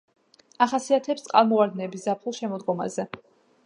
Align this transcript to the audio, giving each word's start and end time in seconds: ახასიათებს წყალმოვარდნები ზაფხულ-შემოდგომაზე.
ახასიათებს 0.65 1.27
წყალმოვარდნები 1.27 2.03
ზაფხულ-შემოდგომაზე. 2.09 3.11